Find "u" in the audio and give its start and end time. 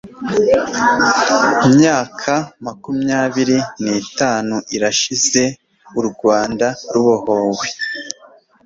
5.99-6.01